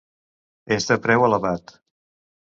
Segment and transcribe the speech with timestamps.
[0.75, 1.75] És de preu elevat.